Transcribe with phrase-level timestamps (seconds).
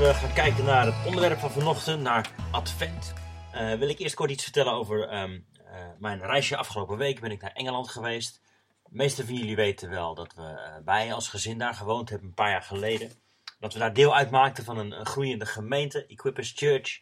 [0.00, 3.12] we gaan kijken naar het onderwerp van vanochtend, naar Advent,
[3.54, 7.20] uh, wil ik eerst kort iets vertellen over um, uh, mijn reisje afgelopen week.
[7.20, 8.40] Ben ik naar Engeland geweest.
[8.82, 12.28] De meeste van jullie weten wel dat we, uh, wij als gezin daar gewoond hebben
[12.28, 13.12] een paar jaar geleden.
[13.58, 17.00] Dat we daar deel uitmaakten van een, een groeiende gemeente, Equippers Church.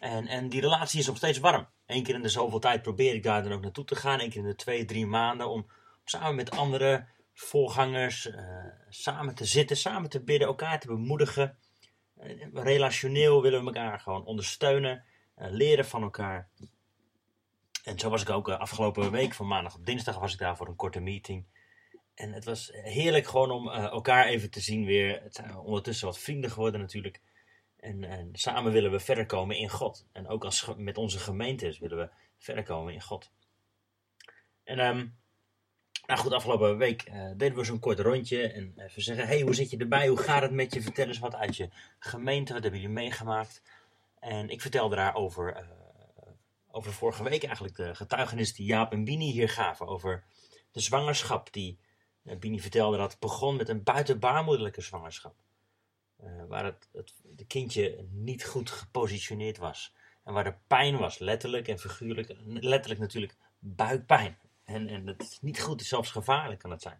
[0.00, 1.68] En, en die relatie is nog steeds warm.
[1.86, 4.20] Eén keer in de zoveel tijd probeer ik daar dan ook naartoe te gaan.
[4.20, 5.48] Eén keer in de twee, drie maanden.
[5.48, 5.66] Om
[6.04, 8.30] samen met andere voorgangers
[8.88, 11.58] samen te zitten, samen te bidden, elkaar te bemoedigen.
[12.52, 15.04] Relationeel willen we elkaar gewoon ondersteunen.
[15.36, 16.48] leren van elkaar.
[17.84, 20.68] En zo was ik ook afgelopen week, van maandag op dinsdag, was ik daar voor
[20.68, 21.46] een korte meeting.
[22.14, 25.22] En het was heerlijk gewoon om elkaar even te zien weer.
[25.22, 27.20] Het zijn ondertussen wat vrienden geworden natuurlijk.
[27.76, 30.06] En, en, samen willen we verder komen in God.
[30.12, 33.32] En ook als, met onze gemeentes willen we verder komen in God.
[34.64, 35.16] En um,
[36.06, 38.48] nou goed, afgelopen week uh, deden we zo'n kort rondje.
[38.48, 40.08] En even zeggen, hey, hoe zit je erbij?
[40.08, 40.82] Hoe gaat het met je?
[40.82, 42.52] Vertel eens wat uit je gemeente.
[42.52, 43.62] Wat hebben jullie meegemaakt?
[44.18, 45.68] En ik vertelde daar over, uh,
[46.70, 49.86] over vorige week eigenlijk de getuigenis die Jaap en Bini hier gaven.
[49.86, 50.24] Over
[50.70, 51.78] de zwangerschap die
[52.24, 55.34] uh, Bini vertelde dat begon met een buitenbaarmoederlijke zwangerschap.
[56.48, 59.94] waar het, het de kindje niet goed gepositioneerd was.
[60.24, 62.36] En waar de pijn was, letterlijk en figuurlijk.
[62.44, 64.38] Letterlijk natuurlijk buikpijn.
[64.64, 66.98] En, en dat is niet goed, zelfs gevaarlijk kan het zijn.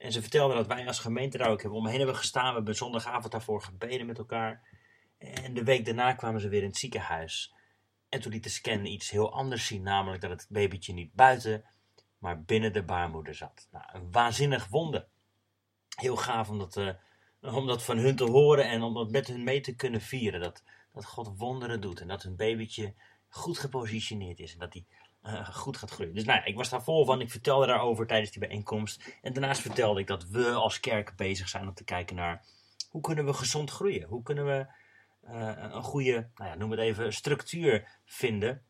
[0.00, 2.48] En ze vertelden dat wij als gemeente daar ook hebben omheen hebben gestaan.
[2.48, 4.62] We hebben zondagavond daarvoor gebeden met elkaar.
[5.18, 7.54] En de week daarna kwamen ze weer in het ziekenhuis.
[8.08, 9.82] En toen liet de scan iets heel anders zien.
[9.82, 11.64] Namelijk dat het babytje niet buiten,
[12.18, 13.68] maar binnen de baarmoeder zat.
[13.70, 15.06] Nou, een waanzinnig wonder.
[15.96, 16.94] Heel gaaf om dat, uh,
[17.40, 20.40] om dat van hun te horen en om dat met hun mee te kunnen vieren.
[20.40, 22.94] Dat, dat God wonderen doet en dat hun babytje
[23.30, 24.52] goed gepositioneerd is.
[24.52, 24.84] En dat hij
[25.22, 26.14] uh, goed gaat groeien.
[26.14, 27.20] Dus nou ik was daar vol van.
[27.20, 29.18] Ik vertelde daarover tijdens die bijeenkomst.
[29.22, 32.44] En daarnaast vertelde ik dat we als kerk bezig zijn om te kijken naar
[32.88, 34.08] hoe kunnen we gezond groeien?
[34.08, 34.66] Hoe kunnen we
[35.24, 38.64] uh, een goede, nou ja, noem het even, structuur vinden.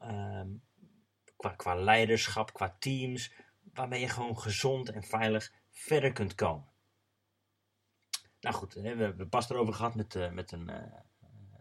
[0.00, 0.42] Uh,
[1.36, 3.32] qua, qua leiderschap, qua teams.
[3.74, 6.70] Waarmee je gewoon gezond en veilig verder kunt komen.
[8.40, 10.70] Nou goed, we hebben pas erover gehad met, uh, met een,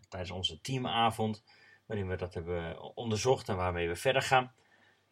[0.09, 1.43] tijdens onze teamavond
[1.91, 4.53] waarin we dat hebben onderzocht en waarmee we verder gaan.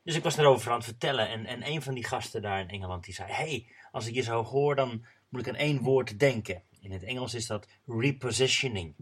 [0.03, 2.69] Dus ik was erover aan het vertellen en, en een van die gasten daar in
[2.69, 6.19] Engeland die zei, hey, als ik je zo hoor dan moet ik aan één woord
[6.19, 6.63] denken.
[6.79, 8.95] In het Engels is dat repositioning,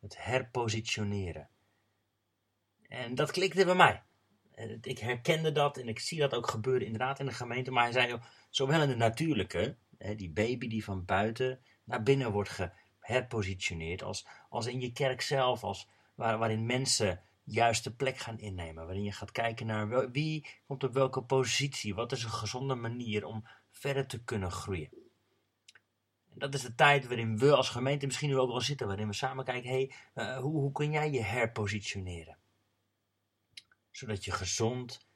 [0.00, 1.48] het herpositioneren.
[2.88, 4.02] En dat klikte bij mij.
[4.80, 7.70] Ik herkende dat en ik zie dat ook gebeuren inderdaad in de gemeente.
[7.70, 8.18] Maar hij zei,
[8.50, 9.76] zowel in de natuurlijke,
[10.16, 12.58] die baby die van buiten naar binnen wordt
[13.00, 18.38] geherpositioneerd, als, als in je kerk zelf, als waar, waarin mensen juist de plek gaan
[18.38, 18.84] innemen.
[18.84, 21.94] Waarin je gaat kijken naar wie komt op welke positie.
[21.94, 24.90] Wat is een gezonde manier om verder te kunnen groeien.
[26.28, 28.86] En dat is de tijd waarin we als gemeente misschien nu ook wel zitten.
[28.86, 32.36] Waarin we samen kijken, hey, uh, hoe, hoe kun jij je herpositioneren?
[33.90, 35.06] Zodat je gezond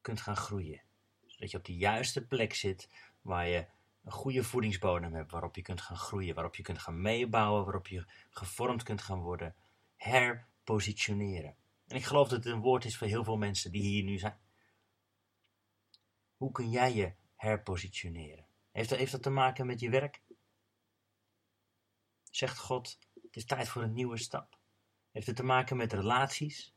[0.00, 0.82] kunt gaan groeien.
[1.26, 2.88] Zodat je op de juiste plek zit
[3.20, 3.66] waar je
[4.04, 5.30] een goede voedingsbodem hebt.
[5.30, 6.34] Waarop je kunt gaan groeien.
[6.34, 7.64] Waarop je kunt gaan meebouwen.
[7.64, 9.54] Waarop je gevormd kunt gaan worden
[10.02, 11.56] herpositioneren.
[11.86, 14.18] En ik geloof dat het een woord is voor heel veel mensen die hier nu
[14.18, 14.40] zijn.
[16.36, 18.46] Hoe kun jij je herpositioneren?
[18.70, 20.22] Heeft dat, heeft dat te maken met je werk?
[22.30, 24.58] Zegt God, het is tijd voor een nieuwe stap.
[25.10, 26.74] Heeft het te maken met relaties?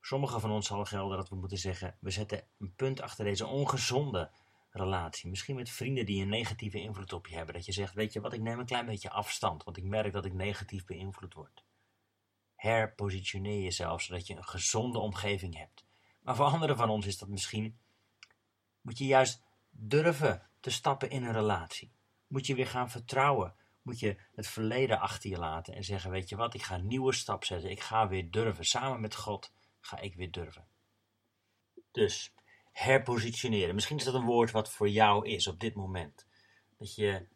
[0.00, 3.46] Sommigen van ons zal gelden dat we moeten zeggen, we zetten een punt achter deze
[3.46, 4.30] ongezonde
[4.70, 5.30] relatie.
[5.30, 7.54] Misschien met vrienden die een negatieve invloed op je hebben.
[7.54, 10.12] Dat je zegt, weet je wat, ik neem een klein beetje afstand, want ik merk
[10.12, 11.66] dat ik negatief beïnvloed word
[12.58, 15.84] herpositioneer jezelf zodat je een gezonde omgeving hebt.
[16.22, 17.78] Maar voor anderen van ons is dat misschien,
[18.80, 21.92] moet je juist durven te stappen in een relatie.
[22.26, 23.54] Moet je weer gaan vertrouwen.
[23.82, 26.86] Moet je het verleden achter je laten en zeggen, weet je wat, ik ga een
[26.86, 27.70] nieuwe stap zetten.
[27.70, 28.64] Ik ga weer durven.
[28.64, 30.66] Samen met God ga ik weer durven.
[31.90, 32.34] Dus,
[32.72, 33.74] herpositioneren.
[33.74, 36.26] Misschien is dat een woord wat voor jou is op dit moment.
[36.78, 37.28] Dat je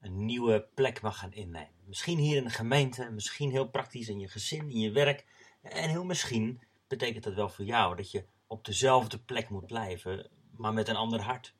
[0.00, 1.79] een nieuwe plek mag gaan innemen.
[1.90, 5.26] Misschien hier in de gemeente, misschien heel praktisch in je gezin, in je werk.
[5.62, 10.30] En heel misschien betekent dat wel voor jou dat je op dezelfde plek moet blijven,
[10.56, 11.54] maar met een ander hart.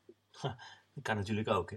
[0.95, 1.77] Dat kan natuurlijk ook, hè?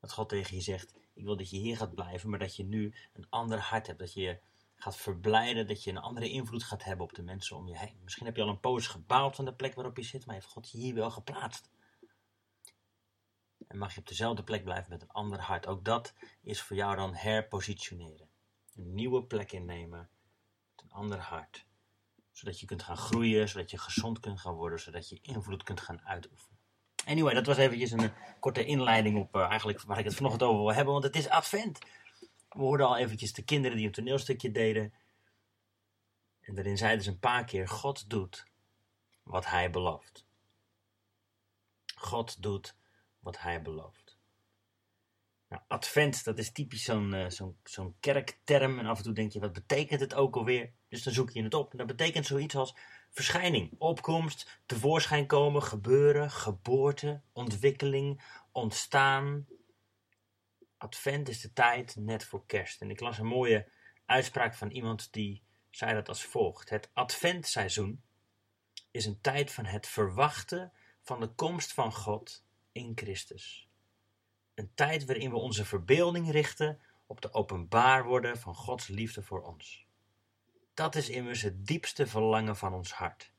[0.00, 2.64] Dat God tegen je zegt: Ik wil dat je hier gaat blijven, maar dat je
[2.64, 3.98] nu een ander hart hebt.
[3.98, 4.38] Dat je
[4.76, 8.00] gaat verblijden, dat je een andere invloed gaat hebben op de mensen om je heen.
[8.02, 10.46] Misschien heb je al een poos gebouwd van de plek waarop je zit, maar heeft
[10.46, 11.70] God je hier wel geplaatst.
[13.74, 15.66] En mag je op dezelfde plek blijven met een ander hart.
[15.66, 18.28] Ook dat is voor jou dan herpositioneren.
[18.74, 20.08] Een nieuwe plek innemen
[20.70, 21.66] met een ander hart.
[22.32, 25.80] Zodat je kunt gaan groeien, zodat je gezond kunt gaan worden, zodat je invloed kunt
[25.80, 26.58] gaan uitoefenen.
[27.04, 30.60] Anyway, dat was eventjes een korte inleiding op uh, eigenlijk waar ik het vanochtend over
[30.60, 31.78] wil hebben, want het is advent.
[32.48, 34.92] We hoorden al eventjes de kinderen die een toneelstukje deden.
[36.40, 38.46] En daarin zeiden ze een paar keer: God doet
[39.22, 40.26] wat hij belooft.
[41.94, 42.74] God doet
[43.24, 44.18] wat hij belooft.
[45.48, 48.78] Nou, advent, dat is typisch zo'n uh, zo'n zo'n kerkterm.
[48.78, 50.72] En af en toe denk je, wat betekent het ook alweer?
[50.88, 51.72] Dus dan zoek je het op.
[51.72, 52.76] En dat betekent zoiets als
[53.10, 58.22] verschijning, opkomst, tevoorschijn komen, gebeuren, geboorte, ontwikkeling,
[58.52, 59.46] ontstaan.
[60.76, 62.80] Advent is de tijd net voor kerst.
[62.80, 63.68] En ik las een mooie
[64.06, 66.70] uitspraak van iemand die zei dat als volgt.
[66.70, 68.02] Het adventseizoen
[68.90, 70.72] is een tijd van het verwachten
[71.02, 72.43] van de komst van God
[72.74, 73.68] in Christus.
[74.54, 79.42] Een tijd waarin we onze verbeelding richten op de openbaar worden van Gods liefde voor
[79.42, 79.86] ons.
[80.74, 83.32] Dat is immers het diepste verlangen van ons hart.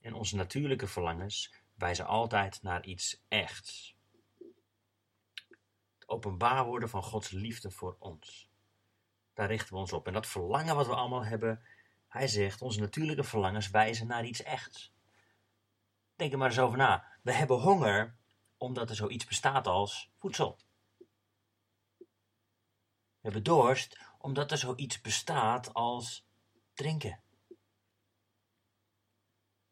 [0.00, 3.96] En onze natuurlijke verlangens wijzen altijd naar iets echts.
[5.98, 8.50] Het openbaar worden van Gods liefde voor ons.
[9.34, 10.06] Daar richten we ons op.
[10.06, 11.64] En dat verlangen wat we allemaal hebben,
[12.08, 14.92] hij zegt, onze natuurlijke verlangens wijzen naar iets echts.
[16.16, 17.13] Denk er maar eens over na.
[17.24, 18.16] We hebben honger
[18.56, 20.58] omdat er zoiets bestaat als voedsel.
[21.88, 26.26] We hebben dorst omdat er zoiets bestaat als
[26.74, 27.20] drinken.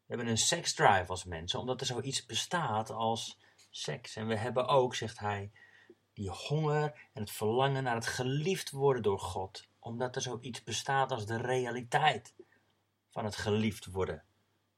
[0.05, 3.37] We hebben een seksdrive als mensen omdat er zoiets bestaat als
[3.69, 4.15] seks.
[4.15, 5.51] En we hebben ook, zegt hij,
[6.13, 11.11] die honger en het verlangen naar het geliefd worden door God, omdat er zoiets bestaat
[11.11, 12.33] als de realiteit
[13.09, 14.23] van het geliefd worden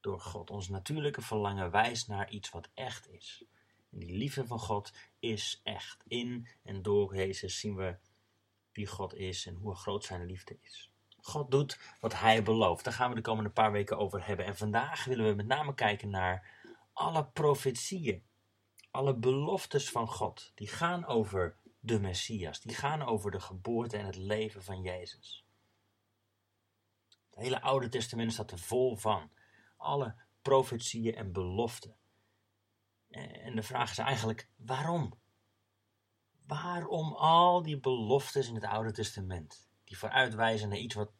[0.05, 0.49] door God.
[0.49, 3.45] Ons natuurlijke verlangen wijst naar iets wat echt is.
[3.91, 6.03] En die liefde van God is echt.
[6.07, 7.97] In en door Jezus zien we
[8.71, 10.91] wie God is en hoe groot zijn liefde is.
[11.17, 12.83] God doet wat hij belooft.
[12.83, 14.45] Daar gaan we de komende paar weken over hebben.
[14.45, 16.49] En vandaag willen we met name kijken naar
[16.93, 18.23] alle profetieën
[18.95, 24.05] alle beloftes van God, die gaan over de Messias, die gaan over de geboorte en
[24.05, 25.45] het leven van Jezus.
[27.29, 29.29] Het hele Oude Testament staat er vol van.
[29.85, 31.95] Alle profetieën en beloften.
[33.09, 35.19] En de vraag is eigenlijk, waarom?
[36.45, 41.11] Waarom al die beloftes in het Oude Testament, die vooruitwijzen naar iets wat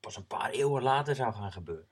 [0.00, 1.88] pas een paar eeuwen later zou gaan gebeuren?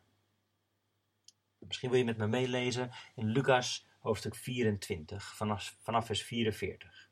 [1.59, 7.11] Misschien wil je met me meelezen in Lucas hoofdstuk 24, vanaf, vanaf vers 44.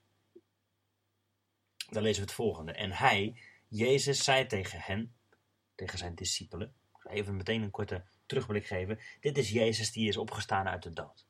[1.91, 2.73] Dan lezen we het volgende.
[2.73, 5.17] En hij, Jezus, zei tegen hen,
[5.75, 6.75] tegen zijn discipelen,
[7.09, 8.99] even meteen een korte terugblik geven.
[9.21, 11.27] Dit is Jezus die is opgestaan uit de dood.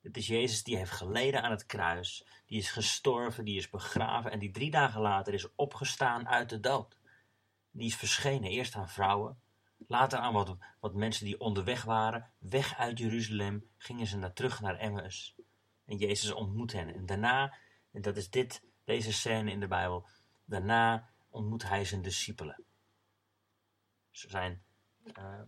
[0.00, 4.30] Dit is Jezus die heeft geleden aan het kruis, die is gestorven, die is begraven
[4.30, 6.96] en die drie dagen later is opgestaan uit de dood.
[7.70, 9.38] Die is verschenen eerst aan vrouwen,
[9.86, 14.60] Later aan wat, wat mensen die onderweg waren, weg uit Jeruzalem, gingen ze naar terug
[14.60, 15.34] naar Emmaus.
[15.84, 16.94] En Jezus ontmoet hen.
[16.94, 17.54] En daarna,
[17.92, 20.06] en dat is dit, deze scène in de Bijbel,
[20.44, 22.64] daarna ontmoet hij zijn discipelen.
[24.10, 24.62] Ze, zijn,
[25.18, 25.40] uh,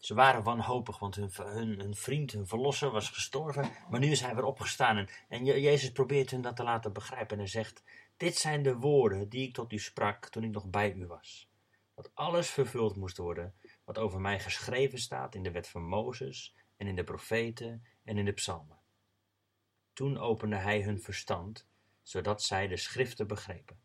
[0.00, 4.44] ze waren wanhopig, want hun, vriend, hun verlosser was gestorven, maar nu is hij weer
[4.44, 4.96] opgestaan.
[4.96, 7.82] En, en Jezus probeert hun dat te laten begrijpen en hij zegt,
[8.16, 11.48] dit zijn de woorden die ik tot u sprak toen ik nog bij u was.
[11.94, 16.54] Dat alles vervuld moest worden wat over mij geschreven staat in de wet van Mozes
[16.76, 18.78] en in de profeten en in de psalmen.
[19.92, 21.66] Toen opende hij hun verstand,
[22.02, 23.80] zodat zij de schriften begrepen.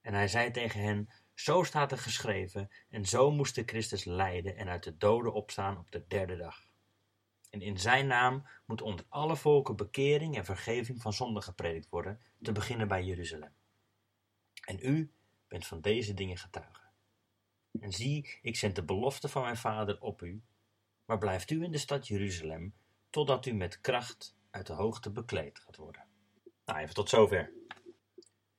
[0.00, 4.56] En hij zei tegen hen, zo staat er geschreven, en zo moest de Christus lijden
[4.56, 6.68] en uit de doden opstaan op de derde dag.
[7.50, 12.20] En in zijn naam moet onder alle volken bekering en vergeving van zonden gepredikt worden,
[12.42, 13.52] te beginnen bij Jeruzalem.
[14.64, 15.12] En u
[15.48, 16.84] bent van deze dingen getuige.
[17.80, 20.42] En zie, ik zend de belofte van mijn vader op u,
[21.04, 22.74] maar blijft u in de stad Jeruzalem,
[23.10, 26.04] totdat u met kracht uit de hoogte bekleed gaat worden.
[26.64, 27.52] Nou, even tot zover.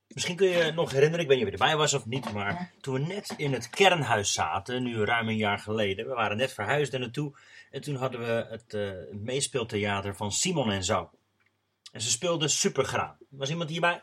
[0.08, 2.32] Misschien kun je je nog herinneren, ik weet niet of je erbij was of niet,
[2.32, 6.36] maar toen we net in het kernhuis zaten, nu ruim een jaar geleden, we waren
[6.36, 7.38] net verhuisd er naartoe,
[7.70, 11.10] en toen hadden we het uh, meespeeltheater van Simon en Zo.
[11.92, 13.16] En ze speelden supergraan.
[13.28, 14.02] Was iemand hierbij?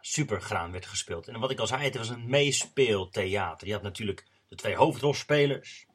[0.00, 1.28] supergraan werd gespeeld.
[1.28, 3.66] En wat ik al zei, het was een meespeeltheater.
[3.66, 5.86] Je had natuurlijk de twee hoofdrolspelers,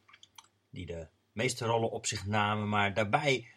[0.70, 3.48] die de meeste rollen op zich namen, maar daarbij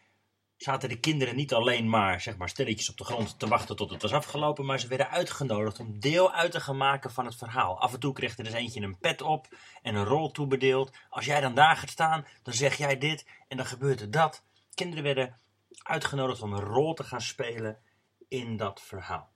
[0.58, 3.90] zaten de kinderen niet alleen maar, zeg maar stilletjes op de grond te wachten tot
[3.90, 7.36] het was afgelopen, maar ze werden uitgenodigd om deel uit te gaan maken van het
[7.36, 7.80] verhaal.
[7.80, 10.96] Af en toe kreeg er dus eentje een pet op en een rol toebedeeld.
[11.08, 14.44] Als jij dan daar gaat staan, dan zeg jij dit en dan gebeurt er dat.
[14.74, 15.40] Kinderen werden
[15.82, 17.78] uitgenodigd om een rol te gaan spelen
[18.28, 19.32] in dat verhaal.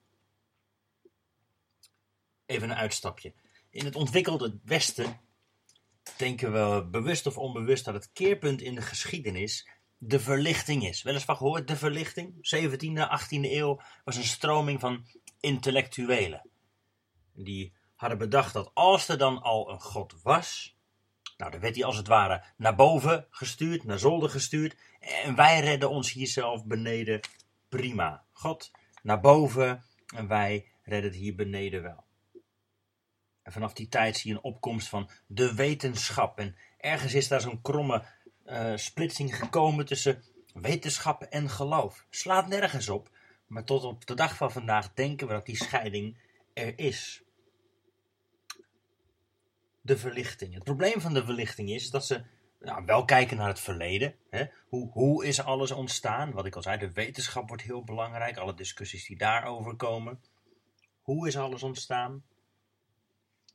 [2.47, 3.33] Even een uitstapje.
[3.71, 5.21] In het ontwikkelde Westen
[6.17, 9.69] denken we bewust of onbewust dat het keerpunt in de geschiedenis
[10.05, 11.03] de verlichting is.
[11.03, 15.07] Weliswaar gehoord, de verlichting, 17e, 18e eeuw, was een stroming van
[15.41, 16.49] intellectuelen.
[17.33, 20.77] Die hadden bedacht dat als er dan al een God was,
[21.37, 25.61] nou dan werd hij als het ware naar boven gestuurd, naar zolder gestuurd, en wij
[25.61, 27.21] redden ons hier zelf beneden
[27.69, 28.25] prima.
[28.33, 28.71] God
[29.03, 32.05] naar boven en wij redden het hier beneden wel.
[33.43, 36.39] En vanaf die tijd zie je een opkomst van de wetenschap.
[36.39, 38.05] En ergens is daar zo'n kromme
[38.47, 40.23] uh, splitsing gekomen tussen
[40.55, 42.07] wetenschap en geloof.
[42.11, 43.11] Slaat nergens op,
[43.47, 46.19] maar tot op de dag van vandaag denken we dat die scheiding
[46.55, 47.23] er is.
[49.81, 50.55] De verlichting.
[50.55, 52.25] Het probleem van de verlichting is dat ze
[52.61, 54.15] nou, wel kijken naar het verleden.
[54.31, 54.45] Hè?
[54.69, 56.33] Hoe, hoe is alles ontstaan?
[56.33, 58.37] Wat ik al zei, de wetenschap wordt heel belangrijk.
[58.37, 60.21] Alle discussies die daarover komen.
[61.03, 62.25] Hoe is alles ontstaan?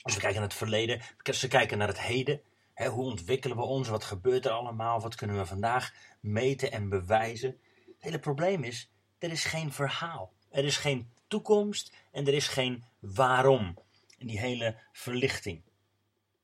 [0.01, 1.01] Als we kijken naar het verleden,
[1.31, 2.41] ze kijken naar het heden.
[2.85, 3.87] Hoe ontwikkelen we ons?
[3.87, 4.99] Wat gebeurt er allemaal?
[4.99, 7.59] Wat kunnen we vandaag meten en bewijzen?
[7.85, 10.33] Het hele probleem is, er is geen verhaal.
[10.49, 13.77] Er is geen toekomst en er is geen waarom.
[14.17, 15.63] In die hele verlichting.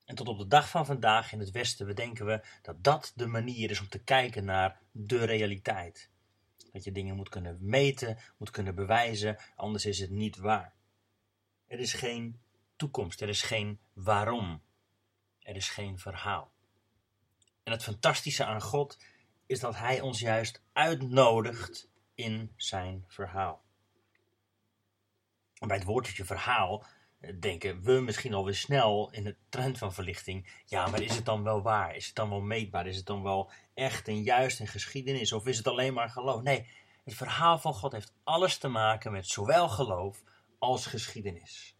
[0.05, 3.27] En tot op de dag van vandaag in het Westen bedenken we dat dat de
[3.27, 6.09] manier is om te kijken naar de realiteit.
[6.71, 10.73] Dat je dingen moet kunnen meten, moet kunnen bewijzen, anders is het niet waar.
[11.67, 12.41] Er is geen
[12.75, 14.61] toekomst, er is geen waarom.
[15.43, 16.51] Er is geen verhaal.
[17.63, 18.97] En het fantastische aan God
[19.45, 23.63] is dat Hij ons juist uitnodigt in zijn verhaal.
[25.59, 26.85] En bij het woordje verhaal
[27.19, 30.61] eh, denken we misschien alweer snel in het trend van verlichting.
[30.65, 31.95] Ja, maar is het dan wel waar?
[31.95, 32.87] Is het dan wel meetbaar?
[32.87, 35.31] Is het dan wel echt en juist en geschiedenis?
[35.31, 36.41] Of is het alleen maar geloof?
[36.41, 36.67] Nee,
[37.03, 40.23] het verhaal van God heeft alles te maken met zowel geloof
[40.59, 41.75] als geschiedenis.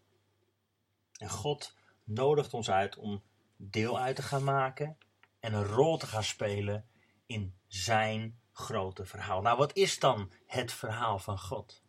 [1.18, 3.22] En God nodigt ons uit om
[3.56, 4.98] deel uit te gaan maken
[5.40, 6.88] en een rol te gaan spelen
[7.26, 9.40] in zijn grote verhaal.
[9.40, 11.82] Nou, wat is dan het verhaal van God?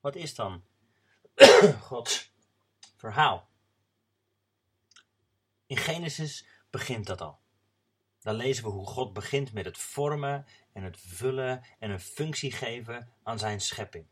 [0.00, 0.64] Wat is dan
[1.80, 2.32] Gods
[2.96, 3.48] verhaal?
[5.66, 7.38] In Genesis begint dat al.
[8.20, 12.52] Dan lezen we hoe God begint met het vormen en het vullen en een functie
[12.52, 14.06] geven aan zijn schepping.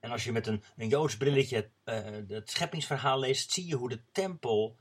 [0.00, 1.94] En als je met een, een Joods brilletje uh,
[2.28, 4.78] het scheppingsverhaal leest, zie je hoe de tempel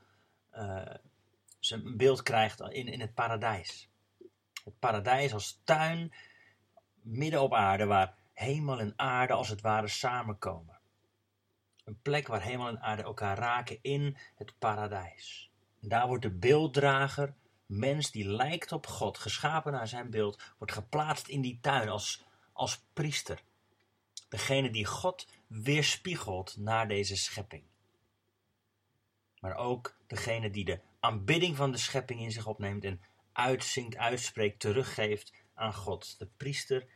[1.59, 3.89] zijn beeld krijgt in, in het paradijs.
[4.63, 6.13] Het paradijs als tuin
[7.01, 10.79] midden op aarde, waar hemel en aarde als het ware samenkomen.
[11.83, 15.51] Een plek waar hemel en aarde elkaar raken in het paradijs.
[15.79, 17.33] Daar wordt de beelddrager,
[17.65, 22.23] mens die lijkt op God, geschapen naar zijn beeld, wordt geplaatst in die tuin als,
[22.53, 23.41] als priester.
[24.29, 27.68] Degene die God weerspiegelt naar deze schepping
[29.39, 34.59] maar ook degene die de aanbidding van de schepping in zich opneemt en uitzingt, uitspreekt,
[34.59, 36.19] teruggeeft aan God.
[36.19, 36.87] De priester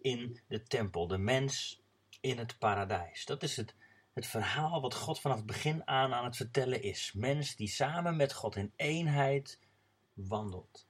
[0.00, 1.82] in de tempel, de mens
[2.20, 3.24] in het paradijs.
[3.24, 3.74] Dat is het,
[4.12, 7.12] het verhaal wat God vanaf het begin aan aan het vertellen is.
[7.12, 9.58] Mens die samen met God in eenheid
[10.12, 10.86] wandelt.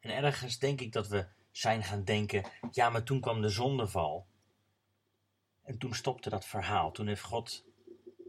[0.00, 4.26] En ergens denk ik dat we zijn gaan denken, ja, maar toen kwam de zondeval.
[5.62, 6.90] En toen stopte dat verhaal.
[6.92, 7.64] Toen heeft God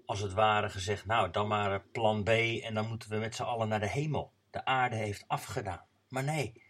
[0.05, 3.43] als het ware gezegd, nou dan maar plan B en dan moeten we met z'n
[3.43, 4.33] allen naar de hemel.
[4.49, 5.85] De aarde heeft afgedaan.
[6.07, 6.63] Maar nee,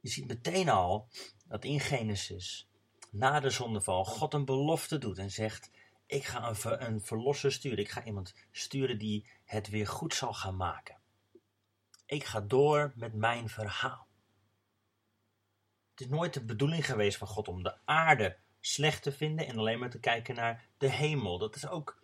[0.00, 1.08] je ziet meteen al
[1.44, 2.68] dat in Genesis,
[3.10, 5.70] na de zondeval, God een belofte doet en zegt,
[6.06, 7.78] ik ga een, ver, een verlosser sturen.
[7.78, 10.96] Ik ga iemand sturen die het weer goed zal gaan maken.
[12.06, 14.06] Ik ga door met mijn verhaal.
[15.90, 19.58] Het is nooit de bedoeling geweest van God om de aarde slecht te vinden en
[19.58, 21.38] alleen maar te kijken naar de hemel.
[21.38, 22.02] Dat is ook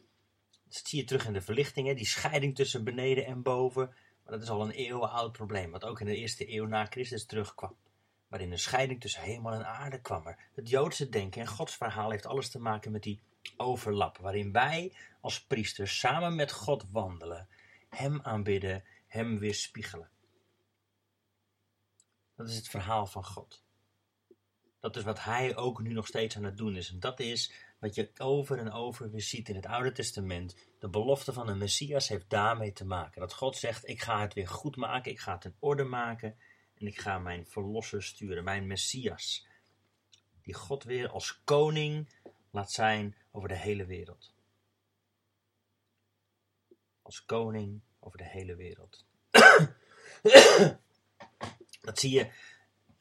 [0.70, 3.86] dat zie je terug in de verlichtingen, die scheiding tussen beneden en boven.
[4.22, 7.26] Maar dat is al een eeuwenoud probleem, wat ook in de eerste eeuw na Christus
[7.26, 7.76] terugkwam.
[8.28, 10.38] Waarin een scheiding tussen hemel en aarde kwam er.
[10.54, 13.20] Het Joodse denken en Gods verhaal heeft alles te maken met die
[13.56, 14.18] overlap.
[14.18, 17.48] Waarin wij als priesters samen met God wandelen,
[17.88, 20.10] Hem aanbidden, Hem weerspiegelen.
[22.36, 23.62] Dat is het verhaal van God.
[24.80, 26.90] Dat is wat Hij ook nu nog steeds aan het doen is.
[26.90, 30.56] En dat is wat je over en over weer ziet in het Oude Testament.
[30.78, 33.20] De belofte van de Messias heeft daarmee te maken.
[33.20, 36.36] Dat God zegt, ik ga het weer goed maken, ik ga het in orde maken.
[36.74, 39.46] En ik ga mijn verlosser sturen, mijn Messias.
[40.42, 42.14] Die God weer als koning
[42.50, 44.34] laat zijn over de hele wereld.
[47.02, 49.04] Als koning over de hele wereld.
[51.80, 52.30] Dat zie je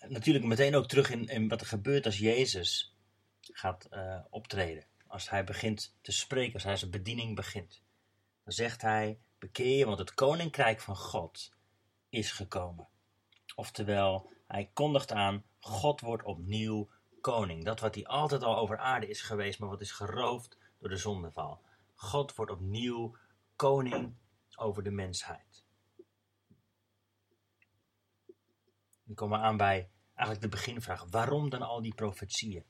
[0.07, 2.88] natuurlijk meteen ook terug in, in wat er gebeurt als Jezus
[3.51, 4.85] gaat uh, optreden.
[5.07, 7.81] Als hij begint te spreken, als hij zijn bediening begint.
[8.43, 11.51] Dan zegt hij, bekeer je, want het koninkrijk van God
[12.09, 12.87] is gekomen.
[13.55, 16.89] Oftewel, hij kondigt aan, God wordt opnieuw
[17.21, 17.65] koning.
[17.65, 20.97] Dat wat hij altijd al over aarde is geweest, maar wat is geroofd door de
[20.97, 21.61] zondeval.
[21.95, 23.15] God wordt opnieuw
[23.55, 24.15] koning
[24.55, 25.63] over de mensheid.
[29.03, 31.05] Dan komen we aan bij eigenlijk de beginvraag.
[31.09, 32.65] Waarom dan al die profetieën?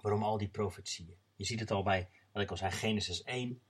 [0.00, 1.16] Waarom al die profetieën?
[1.34, 3.60] Je ziet het al bij, wat ik al zei, Genesis 1.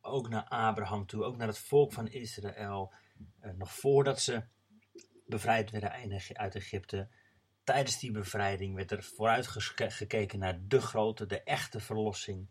[0.00, 2.92] Ook naar Abraham toe, ook naar het volk van Israël.
[3.40, 4.44] Eh, nog voordat ze
[5.26, 5.92] bevrijd werden
[6.32, 7.08] uit Egypte.
[7.64, 12.48] Tijdens die bevrijding werd er vooruit gekeken naar de grote, de echte verlossing.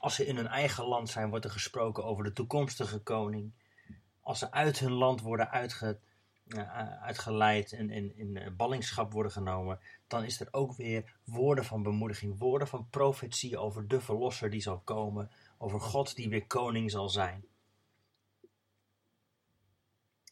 [0.00, 3.52] Als ze in hun eigen land zijn, wordt er gesproken over de toekomstige koning.
[4.20, 6.13] Als ze uit hun land worden uitge, uh,
[7.00, 12.38] uitgeleid en in, uh, ballingschap worden genomen, dan is er ook weer woorden van bemoediging,
[12.38, 17.08] woorden van profetie over de verlosser die zal komen, over God die weer koning zal
[17.08, 17.44] zijn.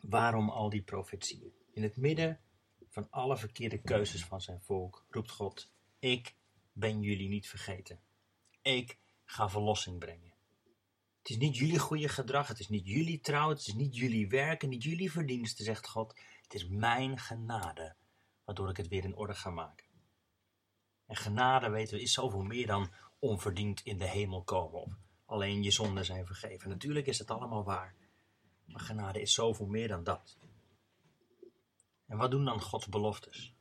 [0.00, 1.52] Waarom al die profetieën?
[1.72, 2.40] In het midden
[2.88, 6.34] van alle verkeerde keuzes van zijn volk roept God: Ik
[6.72, 8.00] ben jullie niet vergeten.
[8.62, 10.31] Ik ga verlossing brengen.
[11.22, 14.28] Het is niet jullie goede gedrag, het is niet jullie trouw, het is niet jullie
[14.28, 16.20] werken, niet jullie verdiensten, zegt God.
[16.42, 17.96] Het is mijn genade,
[18.44, 19.86] waardoor ik het weer in orde ga maken.
[21.06, 25.62] En genade, weten we, is zoveel meer dan onverdiend in de hemel komen of alleen
[25.62, 26.68] je zonden zijn vergeven.
[26.68, 27.94] Natuurlijk is het allemaal waar,
[28.64, 30.38] maar genade is zoveel meer dan dat.
[32.06, 33.51] En wat doen dan Gods beloftes?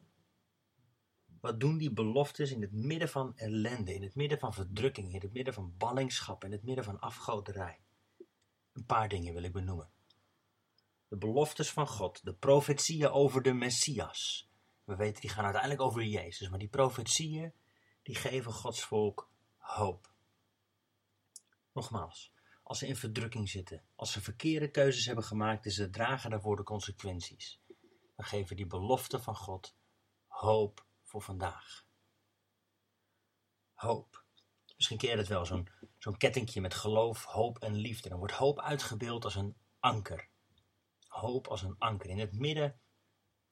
[1.42, 5.22] Wat doen die beloftes in het midden van ellende, in het midden van verdrukking, in
[5.22, 7.80] het midden van ballingschap, in het midden van afgoderij?
[8.74, 9.90] Een paar dingen wil ik benoemen.
[11.08, 14.50] De beloftes van God, de profetieën over de Messias.
[14.84, 17.54] We weten, die gaan uiteindelijk over Jezus, maar die profetieën,
[18.02, 20.14] die geven Gods volk hoop.
[21.74, 22.34] Nogmaals,
[22.64, 26.56] als ze in verdrukking zitten, als ze verkeerde keuzes hebben gemaakt en ze dragen daarvoor
[26.56, 27.62] de consequenties,
[28.16, 29.76] dan geven die beloften van God
[30.28, 31.86] hoop voor vandaag.
[33.74, 34.26] Hoop.
[34.76, 38.10] Misschien ken je het wel, zo'n zo'n kettingje met geloof, hoop en liefde.
[38.10, 40.30] Dan wordt hoop uitgebeeld als een anker.
[41.08, 42.10] Hoop als een anker.
[42.10, 42.80] In het midden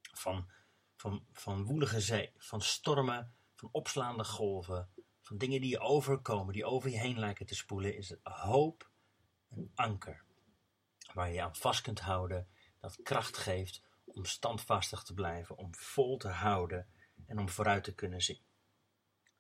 [0.02, 0.52] van,
[0.96, 4.90] van, van woelige zee, van stormen, van opslaande golven,
[5.22, 8.92] van dingen die je overkomen, die over je heen lijken te spoelen, is het hoop
[9.50, 10.24] een anker.
[11.14, 12.48] Waar je aan vast kunt houden,
[12.80, 16.88] dat kracht geeft om standvastig te blijven, om vol te houden
[17.26, 18.42] en om vooruit te kunnen zien.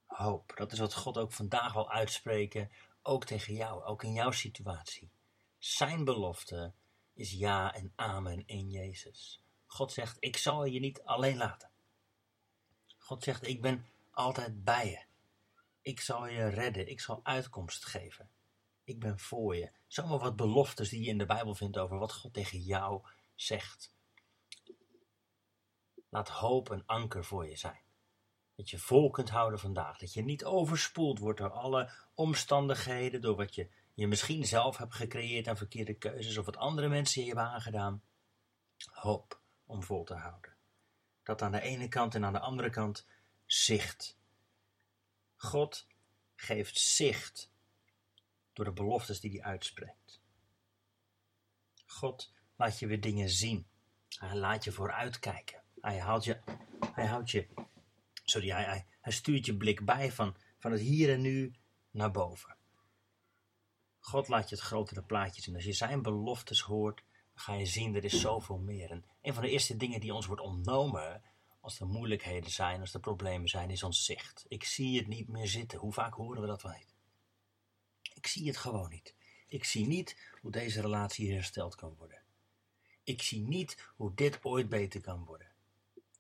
[0.06, 4.32] Hoop, dat is wat God ook vandaag wil uitspreken, ook tegen jou, ook in jouw
[4.32, 5.12] situatie.
[5.58, 6.74] Zijn belofte
[7.14, 9.42] is ja en amen in Jezus.
[9.66, 11.70] God zegt, ik zal je niet alleen laten.
[12.98, 15.04] God zegt, ik ben altijd bij je.
[15.82, 18.30] Ik zal je redden, ik zal uitkomst geven.
[18.84, 19.72] Ik ben voor je.
[19.88, 23.94] Zomaar wat beloftes die je in de Bijbel vindt over wat God tegen jou zegt.
[26.10, 27.82] Laat hoop een anker voor je zijn.
[28.56, 29.98] Dat je vol kunt houden vandaag.
[29.98, 34.96] Dat je niet overspoeld wordt door alle omstandigheden, door wat je, je misschien zelf hebt
[34.96, 38.04] gecreëerd aan verkeerde keuzes of wat andere mensen je hebben aangedaan.
[38.92, 40.56] Hoop om vol te houden.
[41.24, 43.08] Dat aan de ene kant en aan de andere kant
[43.46, 44.18] zicht.
[45.36, 45.88] God
[46.36, 47.52] geeft zicht
[48.54, 50.22] door de beloftes die hij uitspreekt.
[51.86, 53.68] God laat je weer dingen zien.
[54.10, 55.64] Hij laat je vooruitkijken.
[55.82, 56.40] Hij houdt je,
[56.94, 57.48] hij je,
[58.24, 61.54] sorry, hij, hij stuurt je blik bij van, van het hier en nu
[61.92, 62.58] naar boven.
[64.00, 65.56] God laat je het grotere plaatje zien.
[65.56, 68.92] Als je zijn beloftes hoort, dan ga je zien, er is zoveel meer.
[68.92, 71.22] En een van de eerste dingen die ons wordt ontnomen,
[71.62, 74.46] als er moeilijkheden zijn, als er problemen zijn, is ons zicht.
[74.48, 75.80] Ik zie het niet meer zitten.
[75.80, 76.96] Hoe vaak horen we dat wel niet?
[78.14, 79.16] Ik zie het gewoon niet.
[79.48, 82.22] Ik zie niet hoe deze relatie hersteld kan worden.
[83.04, 85.49] Ik zie niet hoe dit ooit beter kan worden.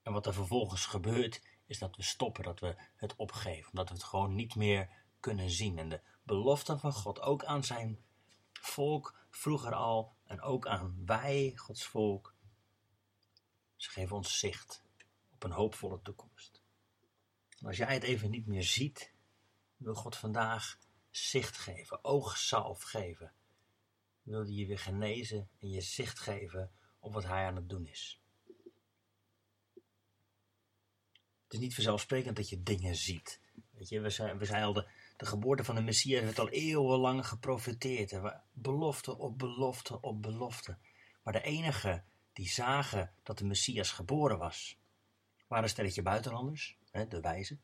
[0.09, 3.93] En wat er vervolgens gebeurt, is dat we stoppen, dat we het opgeven, omdat we
[3.93, 5.77] het gewoon niet meer kunnen zien.
[5.77, 7.99] En de beloften van God, ook aan zijn
[8.53, 12.35] volk vroeger al, en ook aan wij, Gods volk,
[13.75, 14.83] ze geven ons zicht
[15.33, 16.63] op een hoopvolle toekomst.
[17.61, 19.13] Als jij het even niet meer ziet,
[19.77, 23.33] wil God vandaag zicht geven, oogzalf geven.
[24.21, 27.87] Wil hij je weer genezen en je zicht geven op wat hij aan het doen
[27.87, 28.18] is.
[31.49, 33.39] Het is niet vanzelfsprekend dat je dingen ziet.
[33.71, 34.85] Weet je, we zijn, we al de,
[35.17, 38.19] geboorte van de Messias werd al eeuwenlang geprofiteerd.
[38.53, 40.77] Belofte op belofte op belofte.
[41.23, 44.79] Maar de enige die zagen dat de Messias geboren was,
[45.47, 47.61] waren een stelletje buitenlanders, hè, de wijzen.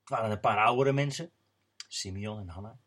[0.00, 1.30] Het waren een paar oudere mensen,
[1.88, 2.78] Simeon en Hanna.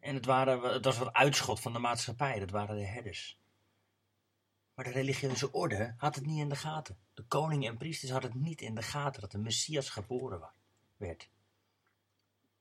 [0.00, 3.38] En het, waren, het was wat uitschot van de maatschappij, dat waren de herders.
[4.74, 7.03] Maar de religieuze orde had het niet in de gaten.
[7.14, 10.50] De koning en priesters hadden het niet in de gaten dat de Messias geboren
[10.96, 11.28] werd.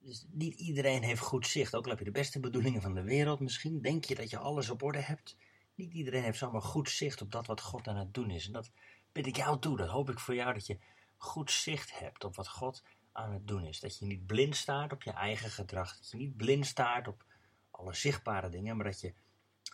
[0.04, 1.76] Dus niet iedereen heeft goed zicht.
[1.76, 3.82] Ook al heb je de beste bedoelingen van de wereld misschien.
[3.82, 5.38] Denk je dat je alles op orde hebt.
[5.76, 8.46] Niet iedereen heeft zomaar goed zicht op dat wat God aan het doen is.
[8.46, 8.72] En dat
[9.12, 9.78] bid ik jou toe.
[9.78, 10.54] Dat hoop ik voor jou.
[10.54, 10.78] Dat je
[11.18, 13.80] goed zicht hebt op wat God aan het doen is.
[13.80, 15.98] Dat je niet blind staart op je eigen gedrag.
[15.98, 17.26] Dat je niet blind staart op
[17.72, 18.76] alle zichtbare dingen.
[18.76, 19.14] Maar dat je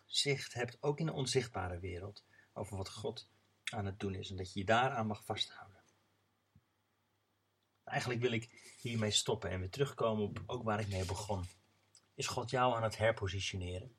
[0.05, 2.23] zicht hebt, ook in de onzichtbare wereld.
[2.53, 3.29] Over wat God
[3.73, 4.29] aan het doen is.
[4.29, 5.77] En dat je je daaraan mag vasthouden.
[7.83, 11.45] Eigenlijk wil ik hiermee stoppen en weer terugkomen op ook waar ik mee begon.
[12.13, 13.95] Is God jou aan het herpositioneren?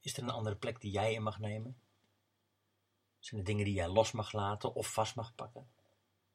[0.00, 1.80] Is er een andere plek die jij in mag nemen?
[3.18, 5.70] Zijn er dingen die jij los mag laten of vast mag pakken?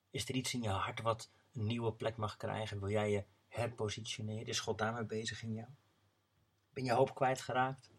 [0.09, 2.79] Is er iets in je hart wat een nieuwe plek mag krijgen?
[2.79, 4.45] Wil jij je herpositioneren?
[4.45, 5.69] Is God daarmee bezig in jou?
[6.73, 7.89] Ben je hoop kwijtgeraakt?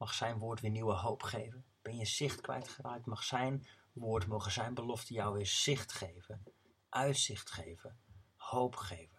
[0.00, 1.64] Mag zijn woord weer nieuwe hoop geven?
[1.82, 3.06] Ben je zicht kwijtgeraakt?
[3.06, 6.44] Mag zijn woord, mogen zijn belofte jou weer zicht geven,
[6.88, 8.00] uitzicht geven,
[8.36, 9.18] hoop geven.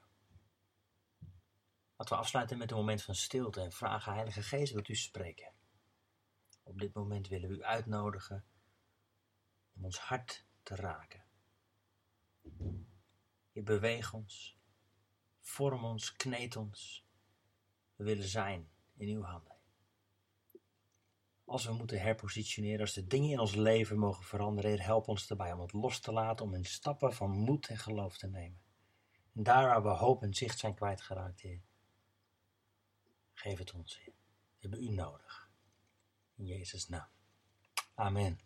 [1.95, 5.53] Laten we afsluiten met een moment van stilte en vragen, Heilige Geest, wilt u spreken?
[6.63, 8.45] Op dit moment willen we u uitnodigen
[9.73, 11.23] om ons hart te raken.
[13.51, 14.57] Je beweeg ons,
[15.39, 17.05] vorm ons, kneed ons.
[17.95, 19.50] We willen zijn in uw handen.
[21.51, 25.53] Als we moeten herpositioneren, als de dingen in ons leven mogen veranderen, help ons erbij
[25.53, 28.61] om het los te laten, om in stappen van moed en geloof te nemen.
[29.33, 31.61] En daar waar we hoop en zicht zijn kwijtgeraakt, Heer,
[33.33, 34.13] geef het ons, Heer.
[34.59, 35.49] We hebben u nodig.
[36.35, 37.07] In Jezus' naam.
[37.95, 38.39] Amen.